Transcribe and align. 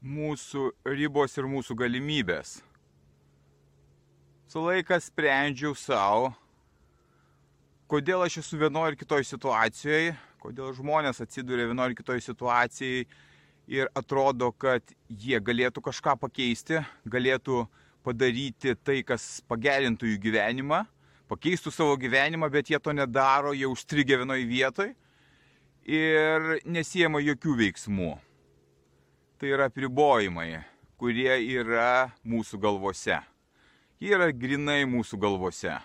Mūsų 0.00 0.70
ribos 0.96 1.36
ir 1.36 1.48
mūsų 1.48 1.76
galimybės. 1.76 2.60
Su 4.50 4.62
laikas 4.64 5.10
sprendžiau 5.10 5.76
savo, 5.78 6.32
kodėl 7.90 8.24
aš 8.24 8.40
esu 8.42 8.58
vienoje 8.58 8.94
ir 8.94 8.98
kitoje 8.98 9.28
situacijoje, 9.28 10.14
kodėl 10.40 10.72
žmonės 10.74 11.20
atsiduria 11.22 11.68
vienoje 11.68 11.92
ir 11.92 11.98
kitoje 11.98 12.24
situacijoje 12.24 13.04
ir 13.70 13.90
atrodo, 13.94 14.50
kad 14.50 14.82
jie 15.06 15.38
galėtų 15.38 15.84
kažką 15.84 16.16
pakeisti, 16.18 16.80
galėtų 17.06 17.66
padaryti 18.02 18.74
tai, 18.82 19.02
kas 19.06 19.44
pagerintų 19.46 20.14
jų 20.14 20.22
gyvenimą, 20.24 20.80
pakeistų 21.30 21.70
savo 21.70 21.94
gyvenimą, 22.00 22.48
bet 22.50 22.72
jie 22.72 22.80
to 22.82 22.96
nedaro, 22.96 23.52
jie 23.54 23.68
užstrigę 23.70 24.18
vienoje 24.24 24.48
vietoje 24.48 24.96
ir 25.84 26.58
nesijama 26.64 27.20
jokių 27.22 27.54
veiksmų 27.60 28.10
tai 29.40 29.54
yra 29.56 29.70
apribojimai, 29.70 30.58
kurie 31.00 31.32
yra 31.40 32.10
mūsų 32.28 32.58
galvose. 32.60 33.16
Jie 33.96 34.10
yra 34.12 34.26
grinai 34.36 34.82
mūsų 34.84 35.16
galvose. 35.22 35.78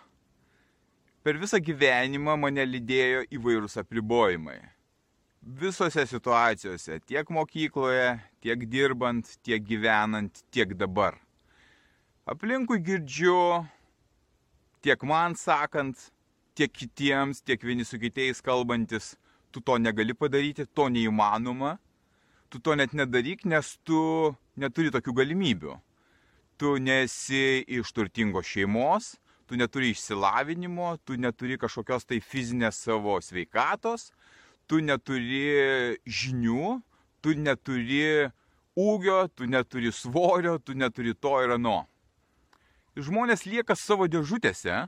Per 1.24 1.40
visą 1.40 1.62
gyvenimą 1.64 2.36
mane 2.42 2.66
lydėjo 2.68 3.22
įvairūs 3.38 3.80
apribojimai. 3.80 4.58
Visose 5.62 6.04
situacijose, 6.10 7.00
tiek 7.08 7.32
mokykloje, 7.32 8.18
tiek 8.44 8.68
dirbant, 8.68 9.32
tiek 9.40 9.64
gyvenant, 9.64 10.44
tiek 10.52 10.76
dabar. 10.76 11.16
Aplinkui 12.28 12.82
girdžiu, 12.84 13.64
tiek 14.84 15.08
man 15.08 15.40
sakant, 15.40 16.10
tiek 16.60 16.76
kitiems, 16.76 17.40
tiek 17.40 17.64
vieni 17.64 17.88
su 17.88 18.04
kitais 18.04 18.44
kalbantis, 18.44 19.14
tu 19.56 19.64
to 19.64 19.80
negali 19.80 20.12
padaryti, 20.12 20.68
to 20.76 20.92
neįmanoma, 20.92 21.78
tu 22.56 22.62
to 22.64 22.76
net 22.76 22.94
nedaryk, 22.96 23.44
nes 23.44 23.76
tu 23.84 24.32
neturi 24.56 24.88
tokių 24.94 25.12
galimybių. 25.18 25.74
Tu 26.56 26.78
nesi 26.80 27.66
iš 27.68 27.92
turtingos 27.92 28.48
šeimos, 28.48 29.18
tu 29.44 29.60
neturi 29.60 29.92
išsilavinimo, 29.92 30.94
tu 31.04 31.18
neturi 31.20 31.58
kažkokios 31.60 32.08
tai 32.08 32.22
fizinės 32.24 32.80
savo 32.80 33.18
sveikatos, 33.20 34.14
tu 34.72 34.80
neturi 34.80 35.98
žinių, 36.08 36.78
tu 37.20 37.36
neturi 37.36 38.32
ūgio, 38.80 39.20
tu 39.36 39.50
neturi 39.52 39.92
svorio, 39.92 40.56
tu 40.64 40.78
neturi 40.80 41.12
to 41.12 41.36
ir 41.44 41.58
ano. 41.58 41.82
Žmonės 42.96 43.44
lieka 43.44 43.76
savo 43.76 44.08
dėžutėse, 44.08 44.86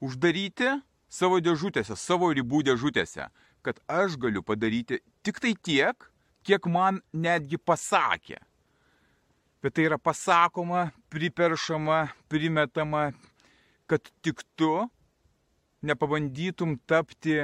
uždaryti 0.00 0.72
savo 1.12 1.36
dėžutėse, 1.44 2.00
savo 2.00 2.32
ribų 2.32 2.64
dėžutėse, 2.64 3.28
kad 3.60 3.84
aš 3.92 4.16
galiu 4.16 4.40
padaryti 4.40 5.02
tik 5.20 5.44
tai 5.44 5.52
tiek, 5.52 6.08
kiek 6.44 6.66
man 6.70 7.00
netgi 7.12 7.58
pasakė. 7.58 8.38
Bet 9.64 9.76
tai 9.76 9.86
yra 9.88 9.96
pasakoma, 9.96 10.90
priperšama, 11.08 12.10
primetama, 12.28 13.12
kad 13.88 14.10
tik 14.20 14.42
tu 14.56 14.84
nepabandytum 15.84 16.76
tapti 16.88 17.38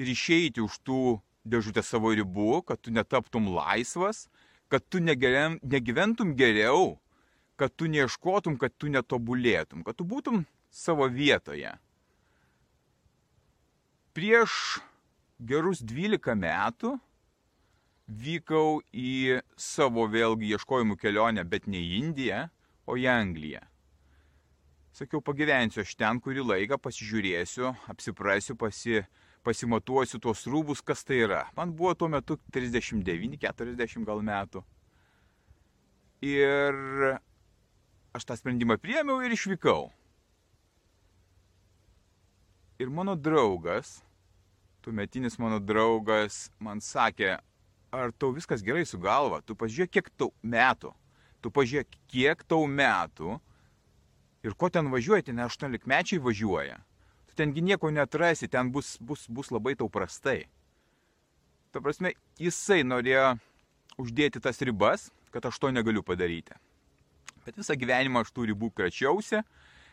ir 0.00 0.12
išeiti 0.14 0.64
už 0.64 0.78
tų 0.84 1.02
dėžutės 1.44 1.92
savo 1.92 2.12
ribų, 2.16 2.62
kad 2.68 2.80
tu 2.80 2.92
netaptum 2.92 3.48
laisvas, 3.52 4.26
kad 4.72 4.84
tu 4.88 5.00
negeriam, 5.04 5.58
negyventum 5.60 6.32
geriau, 6.38 6.96
kad 7.60 7.74
tu 7.76 7.88
neieškotum, 7.92 8.56
kad 8.60 8.72
tu 8.80 8.88
netobulėtum, 8.92 9.84
kad 9.84 9.98
tu 9.98 10.06
būtum 10.08 10.44
savo 10.72 11.08
vietoje. 11.12 11.74
Prieš 14.16 14.80
gerus 15.40 15.84
12 15.84 16.36
metų 16.40 16.96
vykau 18.10 18.80
į 18.90 19.40
savo 19.58 20.06
vėlgi 20.10 20.50
ieškojimų 20.56 20.96
kelionę, 20.98 21.44
bet 21.46 21.68
ne 21.70 21.78
į 21.78 22.00
Indiją, 22.00 22.48
o 22.90 22.98
į 22.98 23.06
Angliją. 23.10 23.62
Sakiau, 24.90 25.22
pagyvensiu 25.22 25.84
aš 25.84 25.94
ten 25.94 26.18
kurį 26.20 26.42
laiką, 26.42 26.78
pasižiūrėsiu, 26.82 27.70
apsiprasiu, 27.92 28.56
pasi, 28.58 29.04
pasimatuosiu 29.46 30.18
tuos 30.20 30.42
rūbus, 30.50 30.82
kas 30.82 31.06
tai 31.06 31.22
yra. 31.22 31.44
Man 31.56 31.72
buvo 31.76 31.94
tuo 31.94 32.10
metu 32.10 32.36
39-40 32.52 34.04
gal 34.08 34.24
metų. 34.26 34.64
Ir 36.26 36.74
aš 38.12 38.26
tą 38.26 38.36
sprendimą 38.36 38.76
priemiau 38.82 39.22
ir 39.22 39.32
išvykau. 39.36 39.88
Ir 42.80 42.90
mano 42.90 43.14
draugas, 43.14 44.00
tuometinis 44.82 45.38
mano 45.38 45.60
draugas, 45.62 46.48
man 46.58 46.80
sakė, 46.82 47.38
ar 47.90 48.12
tau 48.12 48.32
viskas 48.32 48.62
gerai 48.62 48.86
su 48.86 48.98
galva, 48.98 49.40
tu 49.42 49.56
pažiūrėk, 49.58 49.90
kiek 49.90 50.10
tau 50.18 50.30
metų, 50.42 50.92
tu 51.42 51.50
pažiūrėk, 51.54 51.98
kiek 52.10 52.44
tau 52.48 52.66
metų 52.70 53.38
ir 54.46 54.56
ko 54.56 54.70
ten 54.72 54.90
važiuoji, 54.92 55.28
ten 55.30 55.42
18 55.42 55.86
mečiai 55.90 56.22
važiuoja. 56.22 56.78
Tu 57.28 57.36
tengi 57.38 57.62
nieko 57.64 57.90
netrasi, 57.90 58.48
ten 58.48 58.70
bus, 58.72 58.96
bus, 59.00 59.26
bus 59.28 59.50
labai 59.50 59.76
tau 59.78 59.90
prastai. 59.92 60.44
Ta 61.70 61.82
prasme, 61.82 62.14
jisai 62.38 62.82
norėjo 62.86 63.36
uždėti 64.00 64.42
tas 64.42 64.58
ribas, 64.66 65.10
kad 65.30 65.44
aš 65.46 65.58
to 65.62 65.70
negaliu 65.70 66.02
padaryti. 66.06 66.56
Bet 67.46 67.58
visą 67.58 67.76
gyvenimą 67.78 68.24
aš 68.24 68.32
tų 68.34 68.48
ribų 68.50 68.72
kračiausi, 68.74 69.42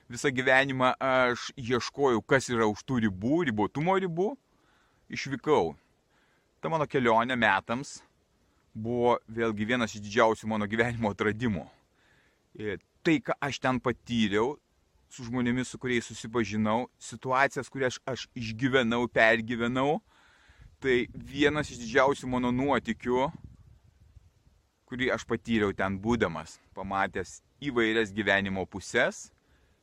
visą 0.10 0.32
gyvenimą 0.34 0.94
aš 1.02 1.52
ieškojau, 1.58 2.22
kas 2.26 2.50
yra 2.54 2.68
už 2.70 2.82
tų 2.88 3.04
ribų, 3.08 3.44
ribotumo 3.50 3.98
ribų, 4.02 4.32
išvykau 5.14 5.76
ta 6.62 6.70
mano 6.70 6.88
kelionė 6.90 7.38
metams 7.40 7.98
buvo 8.78 9.18
vėlgi 9.30 9.66
vienas 9.66 9.96
iš 9.96 10.04
didžiausių 10.06 10.50
mano 10.50 10.68
gyvenimo 10.70 11.12
atradimų. 11.14 11.66
Ir 12.58 12.80
tai, 13.06 13.20
ką 13.22 13.36
aš 13.42 13.60
ten 13.62 13.80
patyriau, 13.82 14.56
su 15.10 15.26
žmonėmis, 15.28 15.72
su 15.72 15.80
kuriais 15.80 16.08
susipažinau, 16.10 16.88
situacijas, 17.00 17.70
kurias 17.72 17.96
aš, 17.96 18.02
aš 18.14 18.26
išgyvenau, 18.38 19.06
pergyvenau, 19.10 20.00
tai 20.84 21.06
vienas 21.14 21.72
iš 21.72 21.82
didžiausių 21.86 22.30
mano 22.30 22.52
nuotikių, 22.54 23.30
kurį 24.88 25.12
aš 25.16 25.26
patyriau 25.28 25.74
ten 25.76 25.98
būdamas, 26.00 26.58
pamatęs 26.78 27.40
įvairias 27.64 28.14
gyvenimo 28.16 28.66
pusės, 28.70 29.28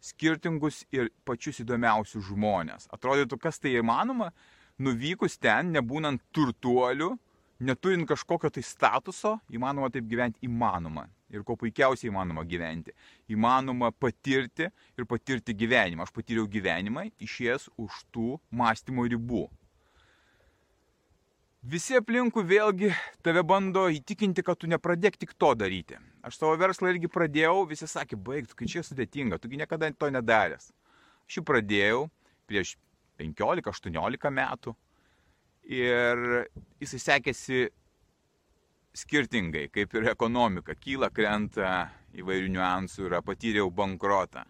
skirtingus 0.04 0.82
ir 0.92 1.10
pačius 1.24 1.62
įdomiausius 1.64 2.28
žmonės. 2.28 2.88
Atrodytų, 2.92 3.38
kas 3.40 3.60
tai 3.60 3.74
įmanoma, 3.80 4.30
nuvykus 4.82 5.38
ten, 5.38 5.72
nebūnant 5.74 6.22
turtuoliu, 6.34 7.14
neturint 7.64 8.08
kažkokio 8.08 8.50
tai 8.54 8.64
statuso, 8.66 9.38
įmanoma 9.52 9.90
taip 9.92 10.06
gyventi, 10.10 10.42
įmanoma. 10.48 11.06
Ir 11.34 11.42
kuo 11.42 11.56
puikiausiai 11.58 12.12
įmanoma 12.12 12.44
gyventi. 12.46 12.92
Įmanoma 13.32 13.90
patirti 13.90 14.68
ir 14.70 15.06
patirti 15.10 15.54
gyvenimą. 15.56 16.06
Aš 16.06 16.14
patyriau 16.14 16.46
gyvenimą 16.50 17.08
išėjęs 17.24 17.72
už 17.80 18.00
tų 18.14 18.36
mąstymo 18.54 19.06
ribų. 19.10 19.48
Visi 21.64 21.96
aplinkui 21.96 22.44
vėlgi 22.44 22.90
tave 23.24 23.40
bando 23.42 23.86
įtikinti, 23.88 24.42
kad 24.44 24.58
tu 24.60 24.68
nepradėk 24.68 25.16
tik 25.16 25.32
to 25.40 25.54
daryti. 25.56 25.96
Aš 26.20 26.36
savo 26.36 26.58
verslą 26.60 26.92
irgi 26.92 27.08
pradėjau, 27.08 27.64
visi 27.70 27.88
sakė, 27.88 28.18
baig, 28.20 28.50
kai 28.52 28.68
čia 28.68 28.82
sudėtinga, 28.84 29.38
tugi 29.40 29.56
niekada 29.56 29.88
to 29.96 30.10
nedaręs. 30.12 30.68
Aš 31.24 31.38
jį 31.38 31.44
pradėjau 31.48 32.02
prieš 32.44 32.74
15-18 33.20 34.32
metų. 34.34 34.74
Ir 35.64 36.24
jisai 36.82 37.00
sekėsi 37.00 37.68
skirtingai, 38.94 39.68
kaip 39.74 39.94
ir 39.96 40.10
ekonomika. 40.12 40.76
Kyla, 40.78 41.10
krenta 41.14 41.90
įvairių 42.14 42.50
niuansų 42.54 43.08
ir 43.08 43.16
patyriau 43.26 43.70
bankrotą. 43.74 44.44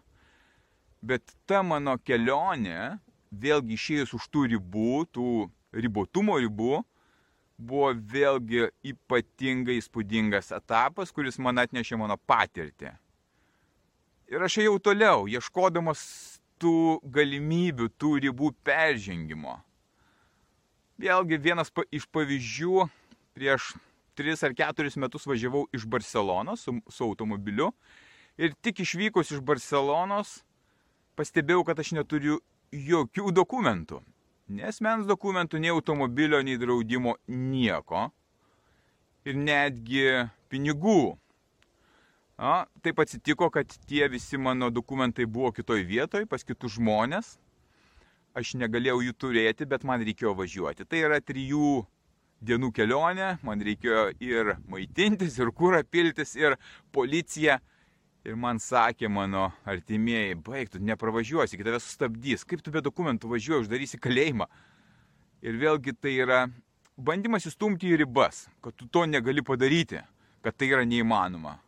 Bet 1.05 1.35
ta 1.45 1.61
mano 1.63 1.97
kelionė, 2.01 2.97
vėlgi 3.31 3.77
išėjus 3.77 4.15
už 4.17 4.27
tų 4.33 4.45
ribų, 4.55 5.05
tų 5.13 5.29
ribotumo 5.75 6.37
ribų, 6.41 6.83
buvo 7.57 7.91
vėlgi 7.93 8.69
ypatingai 8.91 9.77
įspūdingas 9.79 10.51
etapas, 10.55 11.11
kuris 11.15 11.39
man 11.39 11.61
atnešė 11.61 11.99
mano 11.99 12.17
patirtį. 12.17 12.91
Ir 14.33 14.41
aš 14.41 14.57
ėjau 14.63 14.79
toliau, 14.81 15.27
ieškodamas 15.29 16.01
tų 16.65 16.75
galimybių, 17.13 17.91
tų 18.01 18.15
ribų 18.25 18.51
peržengimo. 18.65 19.59
Vėlgi 20.97 21.37
vienas 21.43 21.69
iš 21.93 22.07
pavyzdžių 22.15 22.87
prieš 23.35 23.75
3 24.15 24.47
ar 24.47 24.55
4 24.55 24.95
metus 25.03 25.27
važiavau 25.27 25.65
iš 25.75 25.85
Barcelonos 25.85 26.63
su, 26.65 26.77
su 26.87 27.03
automobiliu 27.03 27.73
ir 28.39 28.55
tik 28.63 28.79
išvykus 28.81 29.35
iš 29.35 29.43
Barcelonos 29.43 30.39
pastebėjau, 31.19 31.65
kad 31.67 31.79
aš 31.79 31.93
neturiu 31.99 32.39
jokių 32.71 33.31
dokumentų. 33.35 34.01
Nesmens 34.55 35.07
dokumentų, 35.09 35.59
nei 35.61 35.71
automobilio, 35.73 36.41
nei 36.45 36.57
draudimo, 36.61 37.15
nieko. 37.27 38.09
Ir 39.25 39.37
netgi 39.39 40.27
pinigų. 40.51 41.15
A, 42.35 42.65
taip 42.83 42.99
atsitiko, 42.99 43.47
kad 43.53 43.71
tie 43.87 44.09
visi 44.11 44.37
mano 44.37 44.69
dokumentai 44.73 45.25
buvo 45.25 45.53
kitoj 45.55 45.85
vietoj, 45.87 46.25
pas 46.27 46.43
kitus 46.43 46.75
žmonės. 46.75 47.35
Aš 48.35 48.57
negalėjau 48.59 48.99
jų 49.05 49.13
turėti, 49.15 49.67
bet 49.69 49.85
man 49.87 50.03
reikėjo 50.03 50.33
važiuoti. 50.35 50.83
Tai 50.83 50.99
yra 51.07 51.21
trijų 51.23 51.85
dienų 52.43 52.73
kelionė, 52.75 53.37
man 53.47 53.63
reikėjo 53.63 54.09
ir 54.19 54.57
maitintis, 54.67 55.39
ir 55.39 55.53
kūrą 55.55 55.85
piltis, 55.87 56.35
ir 56.35 56.59
policija 56.91 57.61
Ir 58.25 58.33
man 58.41 58.57
sakė 58.57 59.05
mano 59.05 59.51
artimieji, 59.69 60.33
baig, 60.41 60.69
tu 60.73 60.79
nepravažiuosi, 60.81 61.59
kitą 61.59 61.77
sustabdys. 61.77 62.41
Kaip 62.49 62.63
tu 62.65 62.71
be 62.73 62.81
dokumentų 62.81 63.29
važiuoji, 63.29 63.67
uždarysi 63.67 63.99
kalėjimą. 64.01 64.47
Ir 65.45 65.59
vėlgi 65.61 65.93
tai 66.01 66.15
yra 66.23 66.39
bandymas 66.97 67.45
įstumti 67.45 67.91
į 67.93 67.99
ribas, 68.01 68.47
kad 68.65 68.73
tu 68.73 68.89
to 68.89 69.03
negali 69.05 69.45
padaryti, 69.45 70.01
kad 70.41 70.57
tai 70.57 70.71
yra 70.71 70.81
neįmanoma. 70.89 71.59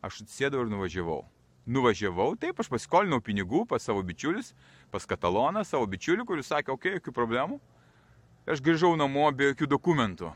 Aš 0.00 0.22
atsėdau 0.24 0.64
ir 0.64 0.70
nuvažiavau. 0.72 1.24
Nuvažiavau, 1.70 2.32
taip, 2.40 2.60
aš 2.62 2.70
pasikolinau 2.72 3.20
pinigų 3.20 3.66
pas 3.68 3.84
savo 3.84 4.00
bičiulius, 4.02 4.54
pas 4.90 5.04
Kataloną, 5.06 5.60
savo 5.68 5.86
bičiulį, 5.90 6.24
kuris 6.26 6.48
sakė, 6.48 6.72
okei, 6.72 6.94
okay, 6.94 7.00
jokių 7.00 7.12
problemų. 7.14 7.58
Aš 8.48 8.62
grįžau 8.64 8.94
namo 8.96 9.26
be 9.36 9.50
jokių 9.50 9.68
dokumentų. 9.76 10.32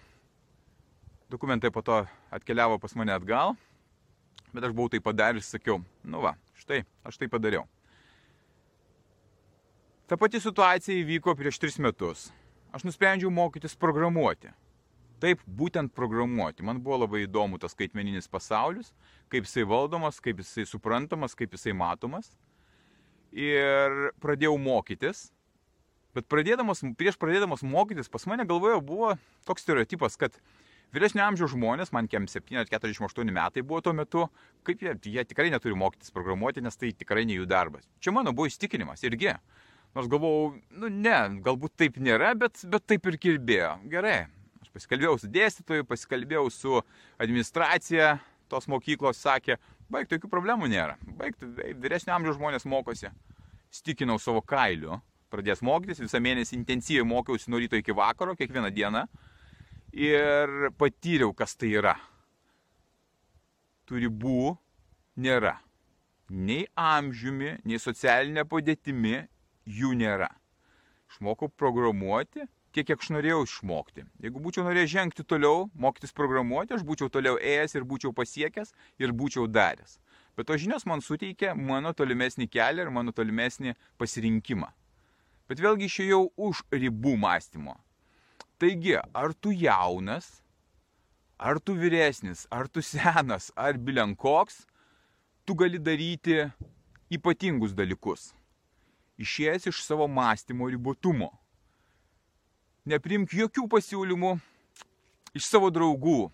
Dokumentai 1.32 1.72
po 1.72 1.80
to 1.82 2.02
atkeliavo 2.34 2.76
pas 2.78 2.92
mane 2.94 3.14
atgal, 3.16 3.56
bet 4.52 4.68
aš 4.68 4.74
buvau 4.76 4.92
tai 4.92 5.00
padaręs, 5.02 5.48
sakiau, 5.48 5.80
nu 6.04 6.20
va, 6.22 6.36
štai, 6.60 6.84
aš 7.02 7.18
tai 7.18 7.30
padariau. 7.32 7.64
Ta 10.04 10.20
pati 10.20 10.38
situacija 10.44 11.00
įvyko 11.00 11.32
prieš 11.38 11.58
tris 11.62 11.80
metus. 11.80 12.28
Aš 12.76 12.84
nusprendžiau 12.84 13.32
mokytis 13.32 13.72
programuoti. 13.80 14.52
Taip, 15.24 15.40
būtent 15.48 15.94
programuoti. 15.96 16.64
Man 16.68 16.82
buvo 16.84 16.98
labai 17.06 17.22
įdomu 17.24 17.56
tas 17.60 17.72
skaitmeninis 17.72 18.28
pasaulis, 18.28 18.90
kaip 19.32 19.46
jisai 19.48 19.62
valdomas, 19.64 20.18
kaip 20.20 20.42
jisai 20.42 20.66
suprantamas, 20.68 21.32
kaip 21.38 21.54
jisai 21.56 21.72
matomas. 21.72 22.28
Ir 23.32 24.10
pradėjau 24.20 24.58
mokytis. 24.60 25.30
Bet 26.14 26.28
pradėdamas, 26.28 26.84
prieš 27.00 27.16
pradėdamas 27.18 27.64
mokytis, 27.64 28.12
pas 28.12 28.28
mane 28.28 28.44
galvoje 28.46 28.76
buvo 28.84 29.14
toks 29.48 29.64
stereotipas, 29.64 30.20
kad 30.20 30.36
Vyresnio 30.94 31.24
amžiaus 31.24 31.50
žmonės, 31.50 31.90
man 31.90 32.06
kiem 32.06 32.28
7-48 32.30 33.32
metai 33.34 33.64
buvo 33.66 33.80
tuo 33.82 33.96
metu, 33.96 34.28
kaip 34.62 34.84
jie, 34.84 34.92
jie 35.16 35.24
tikrai 35.26 35.48
neturi 35.50 35.74
mokytis 35.74 36.14
programuoti, 36.14 36.62
nes 36.62 36.78
tai 36.78 36.92
tikrai 36.94 37.24
ne 37.26 37.40
jų 37.40 37.48
darbas. 37.50 37.88
Čia 37.98 38.12
mano 38.14 38.30
buvo 38.36 38.46
įstikinimas 38.46 39.02
irgi. 39.08 39.32
Nors 39.96 40.06
galvojau, 40.12 40.52
nu 40.78 40.92
ne, 40.92 41.16
galbūt 41.42 41.74
taip 41.80 41.98
nėra, 41.98 42.36
bet, 42.38 42.62
bet 42.70 42.86
taip 42.86 43.10
ir 43.10 43.18
kilbėjo. 43.24 43.72
Gerai, 43.90 44.20
aš 44.64 44.72
pasikalbėjau 44.74 45.18
su 45.20 45.30
dėstytoju, 45.32 45.86
pasikalbėjau 45.88 46.44
su 46.52 46.80
administracija 47.20 48.16
tos 48.50 48.68
mokyklos, 48.70 49.20
sakė, 49.20 49.58
baig, 49.92 50.08
tokių 50.10 50.30
problemų 50.32 50.68
nėra. 50.72 50.96
Baig, 51.18 51.36
vyresnio 51.80 52.14
amžiaus 52.16 52.38
žmonės 52.38 52.66
mokosi. 52.68 53.10
Stikinau 53.74 54.18
savo 54.22 54.42
kailiu, 54.46 55.00
pradės 55.32 55.62
mokytis, 55.64 56.02
visą 56.04 56.20
mėnesį 56.22 56.56
intensyviai 56.60 57.06
mokiausi 57.08 57.50
nuo 57.50 57.60
ryto 57.62 57.78
iki 57.78 57.94
vakaro, 57.96 58.36
kiekvieną 58.38 58.70
dieną 58.74 59.04
ir 59.94 60.70
patyriau, 60.78 61.34
kas 61.36 61.56
tai 61.58 61.74
yra. 61.80 61.96
Tų 63.84 64.06
ribų 64.06 64.54
nėra. 65.20 65.58
Nei 66.30 66.64
amžiumi, 66.78 67.58
nei 67.68 67.78
socialinė 67.82 68.46
padėtimi 68.48 69.18
jų 69.68 69.92
nėra. 69.98 70.30
Išmokau 71.12 71.50
programuoti 71.52 72.46
tiek, 72.74 72.86
kiek 72.88 73.00
aš 73.00 73.10
norėjau 73.14 73.44
išmokti. 73.46 74.04
Jeigu 74.24 74.42
būčiau 74.42 74.64
norėjęs 74.66 74.92
žengti 74.92 75.24
toliau, 75.26 75.68
mokytis 75.78 76.14
programuoti, 76.16 76.74
aš 76.76 76.84
būčiau 76.86 77.10
toliau 77.12 77.38
ėjęs 77.38 77.76
ir 77.78 77.86
būčiau 77.88 78.12
pasiekęs 78.16 78.74
ir 79.02 79.14
būčiau 79.14 79.46
daręs. 79.48 79.98
Bet 80.34 80.48
tos 80.50 80.60
žinios 80.62 80.86
man 80.90 81.02
suteikė 81.04 81.54
mano 81.54 81.94
tolimesnį 81.94 82.48
kelią 82.50 82.86
ir 82.86 82.90
mano 82.90 83.14
tolimesnį 83.14 83.76
pasirinkimą. 84.02 84.70
Bet 85.46 85.60
vėlgi 85.62 85.86
išėjau 85.86 86.22
už 86.34 86.64
ribų 86.72 87.14
mąstymo. 87.22 87.76
Taigi, 88.58 88.96
ar 88.96 89.34
tu 89.34 89.52
jaunas, 89.54 90.40
ar 91.38 91.60
tu 91.60 91.76
vyresnis, 91.78 92.46
ar 92.50 92.66
tu 92.68 92.82
senas, 92.82 93.50
ar 93.54 93.78
bilenkoks, 93.78 94.64
tu 95.44 95.54
gali 95.54 95.78
daryti 95.78 96.40
ypatingus 97.12 97.74
dalykus. 97.76 98.32
Išėjęs 99.20 99.68
iš 99.70 99.84
savo 99.84 100.08
mąstymo 100.10 100.66
ribotumo. 100.72 101.30
Neprimk 102.84 103.32
jokių 103.32 103.64
pasiūlymų 103.72 104.34
iš 105.34 105.46
savo 105.48 105.70
draugų, 105.72 106.28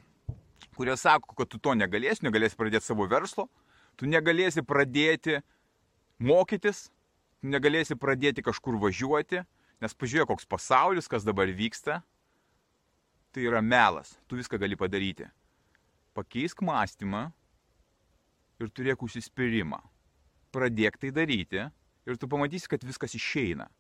kurie 0.75 0.97
sako, 0.99 1.37
kad 1.39 1.51
tu 1.51 1.61
to 1.63 1.77
negalėsi, 1.79 2.25
negalėsi 2.27 2.59
pradėti 2.59 2.89
savo 2.89 3.07
verslo, 3.11 3.47
tu 3.97 4.09
negalėsi 4.11 4.65
pradėti 4.67 5.39
mokytis, 6.19 6.89
tu 7.41 7.55
negalėsi 7.55 7.95
pradėti 7.95 8.43
kažkur 8.43 8.81
važiuoti, 8.83 9.45
Nes 9.81 9.97
pažiūrėk, 9.97 10.29
koks 10.29 10.45
pasaulis, 10.45 11.09
kas 11.09 11.25
dabar 11.25 11.49
vyksta, 11.57 12.03
tai 13.33 13.47
yra 13.49 13.63
melas. 13.65 14.13
Tu 14.29 14.37
viską 14.37 14.61
gali 14.61 14.77
padaryti. 14.77 15.31
Pakeisk 16.13 16.61
mąstymą 16.67 17.31
ir 18.61 18.69
turėk 18.77 19.01
užsispyrimą. 19.07 19.81
Pradėk 20.53 20.99
tai 21.01 21.15
daryti 21.17 21.65
ir 21.65 22.21
tu 22.21 22.29
pamatysi, 22.29 22.69
kad 22.69 22.85
viskas 22.85 23.17
išeina. 23.17 23.71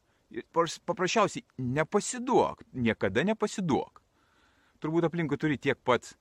Paprasčiausiai 0.55 1.43
nepasiduok, 1.59 2.62
niekada 2.73 3.25
nepasiduok. 3.27 3.99
Turbūt 4.81 5.09
aplinkui 5.09 5.38
turi 5.41 5.59
tiek 5.59 5.79
pat 5.85 6.12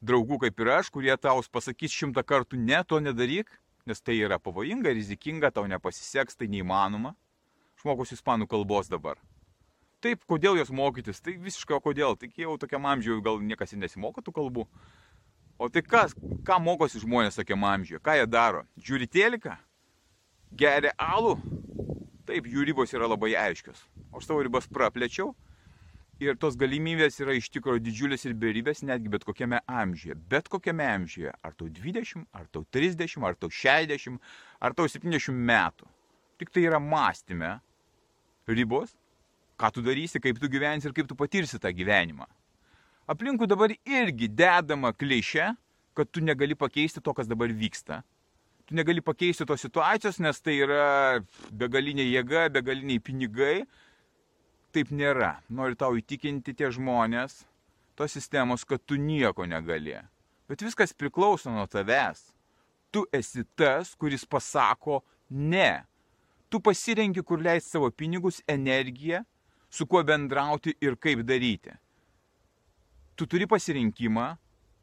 draugų 0.00 0.40
kaip 0.46 0.60
ir 0.62 0.70
aš, 0.78 0.90
kurie 0.94 1.12
tau 1.20 1.42
pasakys 1.52 1.92
šimtą 1.92 2.24
kartų 2.24 2.58
ne, 2.58 2.80
to 2.88 3.00
nedaryk, 3.02 3.50
nes 3.86 4.00
tai 4.00 4.16
yra 4.20 4.38
pavojinga, 4.40 4.92
rizikinga, 4.96 5.52
tau 5.52 5.66
nepasiseks, 5.68 6.38
tai 6.38 6.48
neįmanoma. 6.48 7.14
Aš 7.78 7.84
mokosi 7.86 8.16
ispanų 8.16 8.48
kalbos 8.50 8.88
dabar. 8.90 9.20
Taip, 10.02 10.22
kodėl 10.30 10.56
jos 10.58 10.70
mokytis? 10.70 11.20
Tai 11.22 11.34
visiškai 11.42 11.80
kodėl? 11.82 12.16
Tai 12.18 12.30
jau 12.38 12.56
tokiam 12.58 12.86
amžiui 12.86 13.20
gal 13.22 13.40
niekas 13.42 13.74
ir 13.74 13.82
nesimoko 13.82 14.22
tų 14.22 14.34
kalbų. 14.34 14.66
O 15.58 15.66
tai 15.74 15.82
kas, 15.82 16.14
ką 16.46 16.58
mokosi 16.62 17.02
žmonės 17.02 17.38
tokiam 17.38 17.64
amžiui? 17.66 17.98
Ką 18.02 18.14
jie 18.14 18.26
daro? 18.30 18.62
Žiūri 18.78 19.08
teliką? 19.10 19.56
Geria 20.54 20.94
alų? 21.02 21.34
Taip, 22.28 22.44
jų 22.44 22.66
ribos 22.68 22.90
yra 22.92 23.06
labai 23.08 23.32
aiškios. 23.40 23.78
Aš 24.12 24.26
savo 24.28 24.42
ribas 24.44 24.66
praplečiau 24.68 25.30
ir 26.20 26.36
tos 26.36 26.58
galimybės 26.60 27.16
yra 27.22 27.32
iš 27.38 27.46
tikrųjų 27.54 27.80
didžiulės 27.86 28.26
ir 28.28 28.34
beribės 28.36 28.82
netgi 28.84 29.08
bet 29.12 29.24
kokiame 29.24 29.62
amžiuje. 29.64 30.18
Bet 30.28 30.50
kokiame 30.52 30.84
amžiuje. 30.92 31.32
Ar 31.40 31.54
tau 31.56 31.70
20, 31.72 32.26
ar 32.36 32.44
tau 32.52 32.66
30, 32.76 33.24
ar 33.24 33.38
tau 33.38 33.48
60, 33.48 34.18
ar 34.60 34.76
tau 34.76 34.90
70 34.90 35.40
metų. 35.52 35.88
Tik 36.38 36.52
tai 36.52 36.66
yra 36.68 36.82
mąstyme 36.82 37.54
ribos, 38.50 38.92
ką 39.58 39.72
tu 39.72 39.82
darysi, 39.86 40.20
kaip 40.20 40.36
tu 40.42 40.52
gyvensi 40.52 40.90
ir 40.90 40.94
kaip 40.96 41.08
tu 41.08 41.16
patirsi 41.16 41.58
tą 41.62 41.72
gyvenimą. 41.72 42.28
Aplinkui 43.08 43.48
dabar 43.48 43.72
irgi 43.72 44.28
dedama 44.28 44.92
klišė, 44.92 45.54
kad 45.96 46.12
tu 46.12 46.20
negali 46.20 46.54
pakeisti 46.54 47.00
to, 47.00 47.16
kas 47.16 47.30
dabar 47.30 47.48
vyksta. 47.48 48.02
Tu 48.68 48.76
negali 48.76 49.00
pakeisti 49.00 49.46
tos 49.48 49.64
situacijos, 49.64 50.20
nes 50.20 50.42
tai 50.44 50.58
yra 50.60 51.20
begalinė 51.56 52.04
jėga, 52.04 52.48
begaliniai 52.52 53.00
pinigai. 53.00 53.62
Taip 54.76 54.92
nėra. 54.92 55.38
Noriu 55.48 55.78
tau 55.80 55.96
įtikinti 55.96 56.52
tie 56.54 56.68
žmonės, 56.76 57.40
tos 57.96 58.12
sistemos, 58.12 58.66
kad 58.68 58.84
tu 58.84 59.00
nieko 59.00 59.48
negali. 59.48 59.96
Bet 60.48 60.64
viskas 60.64 60.92
priklauso 60.92 61.52
nuo 61.52 61.64
tavęs. 61.64 62.26
Tu 62.92 63.04
esi 63.12 63.44
tas, 63.56 63.94
kuris 63.96 64.28
pasako 64.28 65.00
ne 65.28 65.88
tu 66.48 66.60
pasirenki, 66.60 67.22
kur 67.22 67.42
leisti 67.42 67.70
savo 67.70 67.90
pinigus, 67.90 68.42
energiją, 68.48 69.22
su 69.70 69.86
kuo 69.86 70.02
bendrauti 70.04 70.74
ir 70.80 70.96
kaip 70.96 71.22
daryti. 71.28 71.74
Tu 73.16 73.26
turi 73.26 73.48
pasirinkimą, 73.50 74.28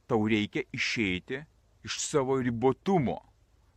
tau 0.07 0.27
reikia 0.29 0.65
išeiti 0.75 1.41
iš 1.85 1.99
savo 2.03 2.37
ribotumo. 2.41 3.17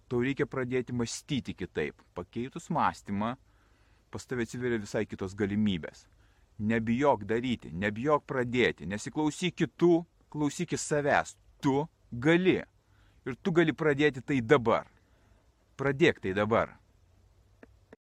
Tau 0.09 0.23
reikia 0.25 0.47
pradėti 0.49 0.95
mąstyti 0.97 1.55
kitaip. 1.55 2.01
Pakeitus 2.17 2.71
mąstymą, 2.73 3.35
pas 4.11 4.25
tave 4.27 4.47
atsiveria 4.49 4.81
visai 4.81 5.05
kitos 5.07 5.37
galimybės. 5.37 6.07
Nebijok 6.59 7.27
daryti, 7.29 7.71
nebijok 7.71 8.25
pradėti, 8.27 8.89
nesiklausyk 8.89 9.55
kitų, 9.61 10.01
klausykis 10.33 10.87
savęs. 10.89 11.37
Tu 11.63 11.85
gali. 12.13 12.59
Ir 13.29 13.37
tu 13.43 13.53
gali 13.53 13.75
pradėti 13.77 14.25
tai 14.25 14.41
dabar. 14.41 14.89
Pradėk 15.79 16.23
tai 16.25 16.33
dabar. 16.35 16.73